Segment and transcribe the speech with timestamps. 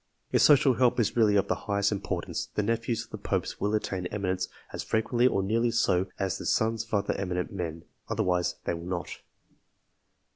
[0.31, 3.75] If social help is really of the highest importance, the nephews of the Popes will
[3.75, 8.55] attain eminence as frequently, or nearly so, as the sons of other eminent men; otherwise,
[8.63, 9.19] they will not.